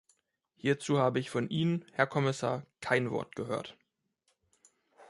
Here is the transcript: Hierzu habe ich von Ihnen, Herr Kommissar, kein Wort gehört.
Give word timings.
Hierzu 0.55 0.97
habe 0.97 1.19
ich 1.19 1.29
von 1.29 1.47
Ihnen, 1.47 1.85
Herr 1.93 2.07
Kommissar, 2.07 2.65
kein 2.79 3.11
Wort 3.11 3.35
gehört. 3.35 3.77